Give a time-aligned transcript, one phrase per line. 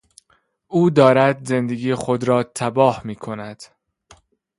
[0.67, 3.63] او دارد زندگی خود را تباه میکند.